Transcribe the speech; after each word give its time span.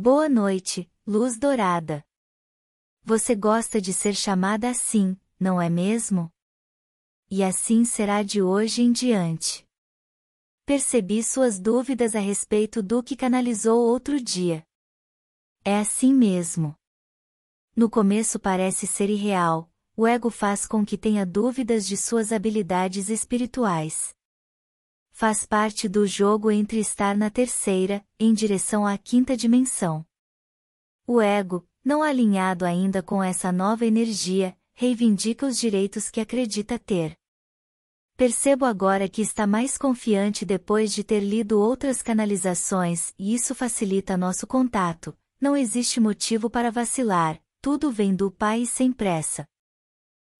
Boa 0.00 0.28
noite, 0.28 0.88
luz 1.04 1.36
dourada. 1.36 2.04
Você 3.02 3.34
gosta 3.34 3.80
de 3.80 3.92
ser 3.92 4.14
chamada 4.14 4.70
assim, 4.70 5.18
não 5.40 5.60
é 5.60 5.68
mesmo? 5.68 6.32
E 7.28 7.42
assim 7.42 7.84
será 7.84 8.22
de 8.22 8.40
hoje 8.40 8.80
em 8.80 8.92
diante. 8.92 9.66
Percebi 10.64 11.20
suas 11.20 11.58
dúvidas 11.58 12.14
a 12.14 12.20
respeito 12.20 12.80
do 12.80 13.02
que 13.02 13.16
canalizou 13.16 13.80
outro 13.80 14.20
dia. 14.22 14.64
É 15.64 15.76
assim 15.76 16.14
mesmo. 16.14 16.76
No 17.74 17.90
começo 17.90 18.38
parece 18.38 18.86
ser 18.86 19.10
irreal, 19.10 19.68
o 19.96 20.06
ego 20.06 20.30
faz 20.30 20.64
com 20.64 20.86
que 20.86 20.96
tenha 20.96 21.26
dúvidas 21.26 21.84
de 21.84 21.96
suas 21.96 22.30
habilidades 22.30 23.08
espirituais. 23.08 24.16
Faz 25.20 25.44
parte 25.44 25.88
do 25.88 26.06
jogo 26.06 26.48
entre 26.48 26.78
estar 26.78 27.16
na 27.16 27.28
terceira, 27.28 28.06
em 28.20 28.32
direção 28.32 28.86
à 28.86 28.96
quinta 28.96 29.36
dimensão. 29.36 30.06
O 31.08 31.20
ego, 31.20 31.66
não 31.84 32.04
alinhado 32.04 32.64
ainda 32.64 33.02
com 33.02 33.20
essa 33.20 33.50
nova 33.50 33.84
energia, 33.84 34.56
reivindica 34.74 35.44
os 35.44 35.58
direitos 35.58 36.08
que 36.08 36.20
acredita 36.20 36.78
ter. 36.78 37.18
Percebo 38.16 38.64
agora 38.64 39.08
que 39.08 39.20
está 39.20 39.44
mais 39.44 39.76
confiante 39.76 40.44
depois 40.44 40.92
de 40.92 41.02
ter 41.02 41.18
lido 41.18 41.60
outras 41.60 42.00
canalizações 42.00 43.12
e 43.18 43.34
isso 43.34 43.56
facilita 43.56 44.16
nosso 44.16 44.46
contato. 44.46 45.18
Não 45.40 45.56
existe 45.56 45.98
motivo 45.98 46.48
para 46.48 46.70
vacilar, 46.70 47.42
tudo 47.60 47.90
vem 47.90 48.14
do 48.14 48.30
Pai 48.30 48.64
sem 48.66 48.92
pressa. 48.92 49.44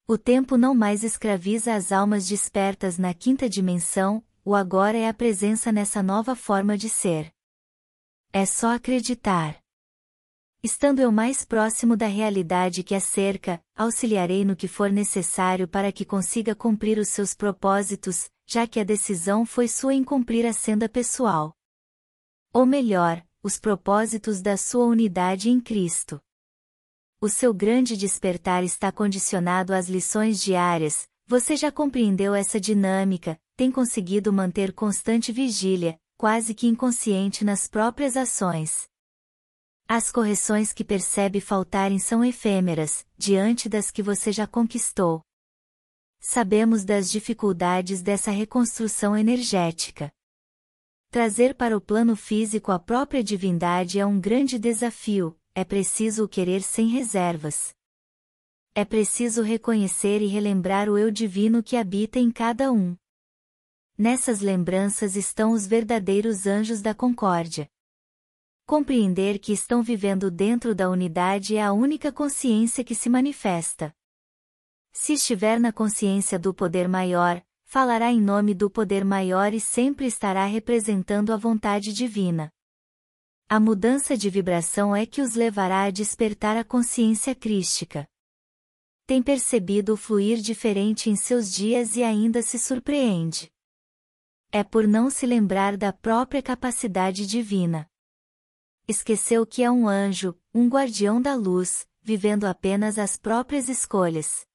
O 0.07 0.17
tempo 0.17 0.57
não 0.57 0.73
mais 0.73 1.03
escraviza 1.03 1.75
as 1.75 1.91
almas 1.91 2.29
despertas 2.29 2.97
na 2.97 3.13
quinta 3.13 3.49
dimensão, 3.49 4.25
o 4.49 4.55
agora 4.55 4.97
é 4.97 5.07
a 5.07 5.13
presença 5.13 5.71
nessa 5.71 6.03
nova 6.03 6.35
forma 6.35 6.79
de 6.79 6.89
ser. 6.89 7.31
É 8.33 8.47
só 8.47 8.75
acreditar. 8.75 9.63
Estando 10.63 11.01
eu 11.01 11.13
mais 11.13 11.45
próximo 11.45 11.95
da 11.95 12.07
realidade 12.07 12.83
que 12.83 12.95
a 12.95 13.01
cerca, 13.01 13.63
auxiliarei 13.77 14.47
no 14.47 14.57
que 14.57 14.67
for 14.67 14.91
necessário 14.91 15.69
para 15.69 15.93
que 15.93 16.03
consiga 16.03 16.55
cumprir 16.55 16.99
os 16.99 17.09
seus 17.09 17.35
propósitos, 17.35 18.31
já 18.47 18.67
que 18.67 18.81
a 18.81 18.85
decisão 18.85 19.45
foi 19.45 19.69
sua 19.69 19.93
em 19.93 20.03
cumprir 20.03 20.47
a 20.47 20.55
senda 20.55 20.89
pessoal. 20.89 21.55
Ou 22.51 22.65
melhor, 22.65 23.23
os 23.43 23.59
propósitos 23.59 24.41
da 24.41 24.57
sua 24.57 24.87
unidade 24.87 25.51
em 25.51 25.61
Cristo. 25.61 26.19
O 27.21 27.29
seu 27.29 27.53
grande 27.53 27.99
despertar 27.99 28.65
está 28.65 28.91
condicionado 28.91 29.75
às 29.75 29.91
lições 29.91 30.41
diárias, 30.41 31.07
você 31.27 31.55
já 31.55 31.71
compreendeu 31.71 32.35
essa 32.35 32.59
dinâmica, 32.59 33.39
tem 33.59 33.73
conseguido 33.73 34.33
manter 34.33 34.73
constante 34.73 35.33
vigília, 35.33 35.99
quase 36.17 36.55
que 36.55 36.69
inconsciente 36.69 37.45
nas 37.45 37.67
próprias 37.67 38.17
ações. 38.17 38.87
As 39.89 40.13
correções 40.13 40.73
que 40.73 40.85
percebe 40.85 41.41
faltarem 41.41 41.99
são 41.99 42.25
efêmeras, 42.25 43.05
diante 43.17 43.69
das 43.69 43.91
que 43.91 44.01
você 44.01 44.31
já 44.31 44.47
conquistou. 44.47 45.23
Sabemos 46.21 46.85
das 46.85 47.11
dificuldades 47.11 48.01
dessa 48.01 48.31
reconstrução 48.31 49.17
energética. 49.17 50.09
Trazer 51.11 51.53
para 51.57 51.77
o 51.77 51.81
plano 51.81 52.15
físico 52.15 52.71
a 52.71 52.79
própria 52.79 53.25
divindade 53.25 53.99
é 53.99 54.07
um 54.07 54.21
grande 54.21 54.57
desafio, 54.57 55.37
é 55.53 55.65
preciso 55.65 56.27
o 56.27 56.29
querer 56.29 56.63
sem 56.63 56.87
reservas. 56.87 57.71
É 58.73 58.85
preciso 58.85 59.43
reconhecer 59.43 60.23
e 60.23 60.29
relembrar 60.29 60.89
o 60.89 60.97
eu 60.97 61.11
divino 61.11 61.61
que 61.61 61.77
habita 61.77 62.21
em 62.21 62.31
cada 62.31 62.71
um. 62.71 62.97
Nessas 64.01 64.39
lembranças 64.39 65.17
estão 65.17 65.51
os 65.51 65.67
verdadeiros 65.67 66.47
anjos 66.47 66.81
da 66.81 66.95
concórdia. 66.95 67.69
Compreender 68.65 69.41
que 69.41 69.53
estão 69.53 69.83
vivendo 69.83 70.31
dentro 70.31 70.73
da 70.73 70.89
unidade 70.89 71.57
é 71.57 71.65
a 71.65 71.73
única 71.73 72.13
consciência 72.13 72.85
que 72.85 72.95
se 72.95 73.11
manifesta. 73.11 73.93
Se 74.93 75.15
estiver 75.15 75.59
na 75.59 75.73
consciência 75.73 76.39
do 76.39 76.55
poder 76.55 76.87
maior, 76.87 77.45
falará 77.65 78.13
em 78.13 78.21
nome 78.21 78.55
do 78.55 78.71
poder 78.71 79.05
maior 79.05 79.53
e 79.53 79.59
sempre 79.59 80.07
estará 80.07 80.45
representando 80.45 81.33
a 81.33 81.37
vontade 81.37 81.93
divina. 81.93 82.53
A 83.49 83.59
mudança 83.59 84.17
de 84.17 84.31
vibração 84.31 84.95
é 84.95 85.05
que 85.07 85.21
os 85.21 85.35
levará 85.35 85.83
a 85.83 85.91
despertar 85.91 86.57
a 86.57 86.63
consciência 86.63 87.35
crística. 87.35 88.07
Tem 89.09 89.21
percebido 89.21 89.95
o 89.95 89.97
fluir 89.97 90.39
diferente 90.39 91.11
em 91.11 91.17
seus 91.17 91.53
dias 91.53 91.97
e 91.97 92.05
ainda 92.05 92.43
se 92.43 92.61
surpreende. 92.61 93.51
É 94.51 94.65
por 94.65 94.87
não 94.87 95.11
se 95.11 95.27
lembrar 95.27 95.77
da 95.77 95.93
própria 95.93 96.43
capacidade 96.43 97.27
divina 97.27 97.89
esqueceu 98.89 99.45
que 99.45 99.63
é 99.63 99.71
um 99.71 99.87
anjo, 99.87 100.35
um 100.55 100.67
guardião 100.67 101.21
da 101.21 101.35
luz, 101.35 101.87
vivendo 102.01 102.47
apenas 102.47 102.99
as 102.99 103.19
próprias 103.19 103.69
escolhas. 103.69 104.47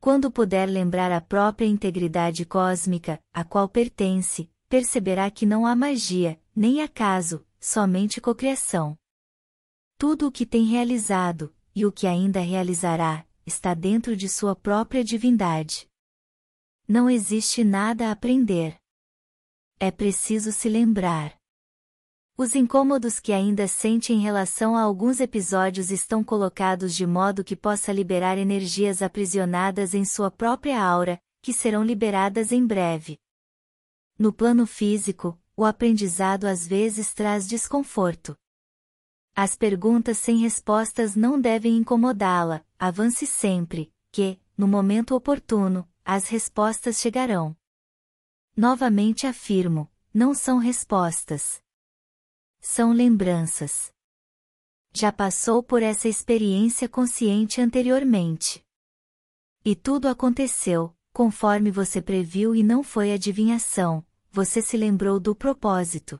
Quando 0.00 0.30
puder 0.30 0.66
lembrar 0.66 1.12
a 1.12 1.20
própria 1.20 1.66
integridade 1.66 2.46
cósmica, 2.46 3.22
a 3.34 3.44
qual 3.44 3.68
pertence, 3.68 4.50
perceberá 4.66 5.30
que 5.30 5.44
não 5.44 5.66
há 5.66 5.76
magia, 5.76 6.40
nem 6.56 6.82
acaso, 6.82 7.46
somente 7.60 8.18
cocriação. 8.18 8.98
Tudo 9.98 10.28
o 10.28 10.32
que 10.32 10.46
tem 10.46 10.64
realizado, 10.64 11.54
e 11.74 11.84
o 11.84 11.92
que 11.92 12.06
ainda 12.06 12.40
realizará, 12.40 13.26
está 13.44 13.74
dentro 13.74 14.16
de 14.16 14.28
sua 14.28 14.56
própria 14.56 15.04
divindade. 15.04 15.86
Não 16.88 17.10
existe 17.10 17.62
nada 17.62 18.08
a 18.08 18.12
aprender. 18.12 18.78
É 19.78 19.90
preciso 19.90 20.52
se 20.52 20.68
lembrar. 20.68 21.36
Os 22.36 22.54
incômodos 22.54 23.20
que 23.20 23.32
ainda 23.32 23.68
sente 23.68 24.12
em 24.12 24.20
relação 24.20 24.76
a 24.76 24.82
alguns 24.82 25.20
episódios 25.20 25.90
estão 25.90 26.24
colocados 26.24 26.94
de 26.94 27.06
modo 27.06 27.44
que 27.44 27.54
possa 27.54 27.92
liberar 27.92 28.38
energias 28.38 29.02
aprisionadas 29.02 29.94
em 29.94 30.04
sua 30.04 30.30
própria 30.30 30.82
aura, 30.82 31.20
que 31.40 31.52
serão 31.52 31.84
liberadas 31.84 32.50
em 32.50 32.66
breve. 32.66 33.18
No 34.18 34.32
plano 34.32 34.66
físico, 34.66 35.38
o 35.56 35.64
aprendizado 35.64 36.46
às 36.46 36.66
vezes 36.66 37.12
traz 37.12 37.46
desconforto. 37.46 38.36
As 39.34 39.56
perguntas 39.56 40.18
sem 40.18 40.38
respostas 40.38 41.14
não 41.14 41.40
devem 41.40 41.76
incomodá-la, 41.76 42.64
avance 42.78 43.26
sempre, 43.26 43.92
que, 44.10 44.40
no 44.56 44.66
momento 44.66 45.14
oportuno, 45.14 45.88
as 46.04 46.28
respostas 46.28 46.98
chegarão. 46.98 47.56
Novamente 48.56 49.26
afirmo, 49.26 49.90
não 50.12 50.34
são 50.34 50.58
respostas 50.58 51.64
são 52.64 52.92
lembranças. 52.92 53.92
Já 54.90 55.12
passou 55.12 55.62
por 55.62 55.82
essa 55.82 56.08
experiência 56.08 56.88
consciente 56.88 57.60
anteriormente. 57.60 58.64
E 59.62 59.76
tudo 59.76 60.08
aconteceu, 60.08 60.96
conforme 61.12 61.70
você 61.70 62.00
previu 62.00 62.54
e 62.54 62.62
não 62.62 62.82
foi 62.82 63.12
adivinhação, 63.12 64.04
você 64.30 64.62
se 64.62 64.78
lembrou 64.78 65.20
do 65.20 65.34
propósito. 65.34 66.18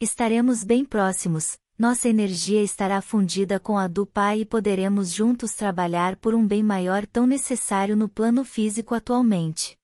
Estaremos 0.00 0.64
bem 0.64 0.82
próximos, 0.82 1.58
nossa 1.78 2.08
energia 2.08 2.62
estará 2.62 3.02
fundida 3.02 3.60
com 3.60 3.76
a 3.76 3.86
do 3.86 4.06
Pai 4.06 4.40
e 4.40 4.46
poderemos 4.46 5.10
juntos 5.10 5.52
trabalhar 5.52 6.16
por 6.16 6.34
um 6.34 6.46
bem 6.46 6.62
maior 6.62 7.06
tão 7.06 7.26
necessário 7.26 7.94
no 7.94 8.08
plano 8.08 8.44
físico 8.44 8.94
atualmente. 8.94 9.78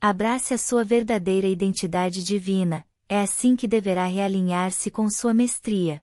Abrace 0.00 0.54
a 0.54 0.58
sua 0.58 0.84
verdadeira 0.84 1.48
identidade 1.48 2.22
divina, 2.22 2.86
é 3.08 3.20
assim 3.20 3.56
que 3.56 3.66
deverá 3.66 4.06
realinhar-se 4.06 4.92
com 4.92 5.10
sua 5.10 5.34
mestria. 5.34 6.00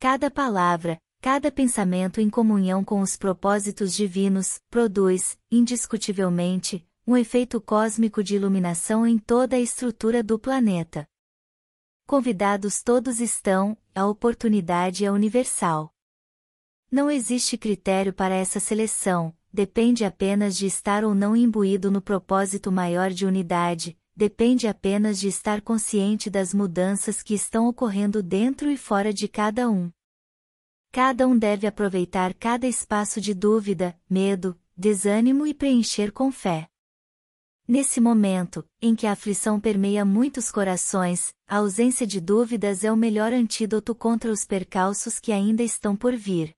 Cada 0.00 0.28
palavra, 0.28 1.00
cada 1.20 1.52
pensamento 1.52 2.20
em 2.20 2.28
comunhão 2.28 2.82
com 2.82 3.00
os 3.00 3.16
propósitos 3.16 3.94
divinos, 3.94 4.60
produz, 4.68 5.38
indiscutivelmente, 5.48 6.84
um 7.06 7.16
efeito 7.16 7.60
cósmico 7.60 8.20
de 8.20 8.34
iluminação 8.34 9.06
em 9.06 9.16
toda 9.16 9.54
a 9.54 9.60
estrutura 9.60 10.20
do 10.20 10.36
planeta. 10.36 11.06
Convidados 12.04 12.82
todos 12.82 13.20
estão, 13.20 13.78
a 13.94 14.06
oportunidade 14.06 15.04
é 15.04 15.12
universal. 15.12 15.94
Não 16.90 17.08
existe 17.08 17.56
critério 17.56 18.12
para 18.12 18.34
essa 18.34 18.58
seleção, 18.58 19.32
depende 19.58 20.04
apenas 20.04 20.56
de 20.56 20.66
estar 20.66 21.02
ou 21.02 21.16
não 21.16 21.34
imbuído 21.34 21.90
no 21.90 22.00
propósito 22.00 22.70
maior 22.70 23.10
de 23.10 23.26
unidade, 23.26 23.98
depende 24.14 24.68
apenas 24.68 25.18
de 25.18 25.26
estar 25.26 25.60
consciente 25.60 26.30
das 26.30 26.54
mudanças 26.54 27.24
que 27.24 27.34
estão 27.34 27.66
ocorrendo 27.66 28.22
dentro 28.22 28.70
e 28.70 28.76
fora 28.76 29.12
de 29.12 29.26
cada 29.26 29.68
um. 29.68 29.90
Cada 30.92 31.26
um 31.26 31.36
deve 31.36 31.66
aproveitar 31.66 32.34
cada 32.34 32.68
espaço 32.68 33.20
de 33.20 33.34
dúvida, 33.34 33.98
medo, 34.08 34.56
desânimo 34.76 35.44
e 35.44 35.52
preencher 35.52 36.12
com 36.12 36.30
fé. 36.30 36.68
Nesse 37.66 38.00
momento, 38.00 38.64
em 38.80 38.94
que 38.94 39.08
a 39.08 39.12
aflição 39.12 39.58
permeia 39.58 40.04
muitos 40.04 40.52
corações, 40.52 41.34
a 41.48 41.56
ausência 41.56 42.06
de 42.06 42.20
dúvidas 42.20 42.84
é 42.84 42.92
o 42.92 42.96
melhor 42.96 43.32
antídoto 43.32 43.92
contra 43.92 44.30
os 44.30 44.44
percalços 44.44 45.18
que 45.18 45.32
ainda 45.32 45.64
estão 45.64 45.96
por 45.96 46.14
vir. 46.14 46.54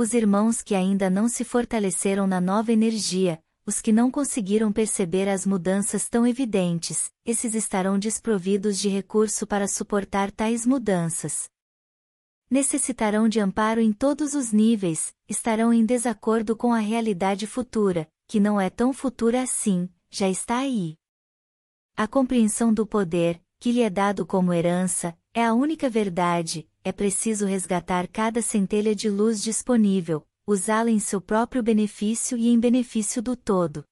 Os 0.00 0.14
irmãos 0.14 0.62
que 0.62 0.74
ainda 0.74 1.10
não 1.10 1.28
se 1.28 1.44
fortaleceram 1.44 2.26
na 2.26 2.40
nova 2.40 2.72
energia, 2.72 3.38
os 3.66 3.82
que 3.82 3.92
não 3.92 4.10
conseguiram 4.10 4.72
perceber 4.72 5.28
as 5.28 5.44
mudanças 5.44 6.08
tão 6.08 6.26
evidentes, 6.26 7.12
esses 7.22 7.54
estarão 7.54 7.98
desprovidos 7.98 8.78
de 8.78 8.88
recurso 8.88 9.46
para 9.46 9.68
suportar 9.68 10.30
tais 10.30 10.64
mudanças. 10.64 11.50
Necessitarão 12.50 13.28
de 13.28 13.40
amparo 13.40 13.78
em 13.78 13.92
todos 13.92 14.32
os 14.32 14.52
níveis, 14.52 15.14
estarão 15.28 15.70
em 15.70 15.84
desacordo 15.84 16.56
com 16.56 16.72
a 16.72 16.78
realidade 16.78 17.46
futura, 17.46 18.10
que 18.26 18.40
não 18.40 18.58
é 18.58 18.70
tão 18.70 18.94
futura 18.94 19.42
assim, 19.42 19.86
já 20.10 20.30
está 20.30 20.60
aí. 20.60 20.96
A 21.94 22.08
compreensão 22.08 22.72
do 22.72 22.86
poder, 22.86 23.38
que 23.58 23.70
lhe 23.70 23.82
é 23.82 23.90
dado 23.90 24.24
como 24.24 24.54
herança, 24.54 25.14
é 25.32 25.44
a 25.44 25.54
única 25.54 25.88
verdade, 25.88 26.68
é 26.82 26.90
preciso 26.90 27.46
resgatar 27.46 28.08
cada 28.08 28.42
centelha 28.42 28.94
de 28.94 29.08
luz 29.08 29.40
disponível, 29.40 30.26
usá-la 30.44 30.90
em 30.90 30.98
seu 30.98 31.20
próprio 31.20 31.62
benefício 31.62 32.36
e 32.36 32.48
em 32.48 32.58
benefício 32.58 33.22
do 33.22 33.36
todo. 33.36 33.84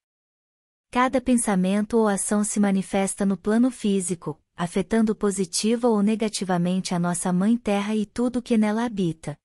Cada 0.90 1.20
pensamento 1.20 1.96
ou 1.96 2.08
ação 2.08 2.42
se 2.42 2.58
manifesta 2.58 3.24
no 3.24 3.36
plano 3.36 3.70
físico, 3.70 4.40
afetando 4.56 5.14
positiva 5.14 5.86
ou 5.86 6.02
negativamente 6.02 6.92
a 6.94 6.98
nossa 6.98 7.32
Mãe 7.32 7.56
Terra 7.56 7.94
e 7.94 8.04
tudo 8.04 8.42
que 8.42 8.58
nela 8.58 8.84
habita. 8.84 9.38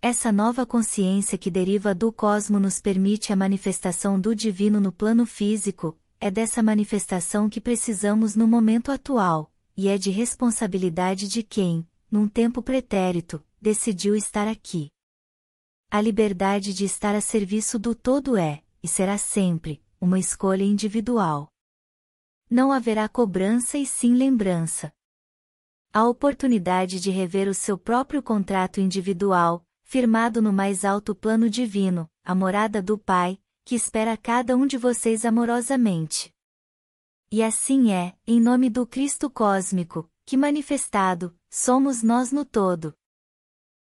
Essa 0.00 0.30
nova 0.30 0.64
consciência 0.64 1.36
que 1.36 1.50
deriva 1.50 1.94
do 1.94 2.12
cosmo 2.12 2.60
nos 2.60 2.80
permite 2.80 3.32
a 3.32 3.36
manifestação 3.36 4.20
do 4.20 4.34
divino 4.36 4.80
no 4.80 4.92
plano 4.92 5.26
físico, 5.26 5.98
é 6.20 6.30
dessa 6.30 6.62
manifestação 6.62 7.48
que 7.48 7.60
precisamos 7.60 8.36
no 8.36 8.46
momento 8.46 8.92
atual, 8.92 9.51
e 9.76 9.88
é 9.88 9.96
de 9.96 10.10
responsabilidade 10.10 11.28
de 11.28 11.42
quem, 11.42 11.86
num 12.10 12.28
tempo 12.28 12.62
pretérito, 12.62 13.44
decidiu 13.60 14.14
estar 14.14 14.46
aqui. 14.46 14.90
A 15.90 16.00
liberdade 16.00 16.74
de 16.74 16.84
estar 16.84 17.14
a 17.14 17.20
serviço 17.20 17.78
do 17.78 17.94
todo 17.94 18.36
é, 18.36 18.62
e 18.82 18.88
será 18.88 19.16
sempre, 19.16 19.82
uma 20.00 20.18
escolha 20.18 20.64
individual. 20.64 21.48
Não 22.50 22.72
haverá 22.72 23.08
cobrança 23.08 23.78
e 23.78 23.86
sim 23.86 24.14
lembrança. 24.14 24.92
A 25.92 26.06
oportunidade 26.06 27.00
de 27.00 27.10
rever 27.10 27.48
o 27.48 27.54
seu 27.54 27.78
próprio 27.78 28.22
contrato 28.22 28.80
individual, 28.80 29.64
firmado 29.84 30.40
no 30.40 30.52
mais 30.52 30.84
alto 30.84 31.14
plano 31.14 31.48
divino, 31.48 32.10
a 32.24 32.34
morada 32.34 32.82
do 32.82 32.98
Pai, 32.98 33.38
que 33.64 33.74
espera 33.74 34.16
cada 34.16 34.56
um 34.56 34.66
de 34.66 34.76
vocês 34.76 35.24
amorosamente. 35.24 36.32
E 37.34 37.42
assim 37.42 37.90
é, 37.94 38.14
em 38.26 38.38
nome 38.38 38.68
do 38.68 38.86
Cristo 38.86 39.30
cósmico, 39.30 40.06
que 40.26 40.36
manifestado, 40.36 41.34
somos 41.48 42.02
nós 42.02 42.30
no 42.30 42.44
todo, 42.44 42.94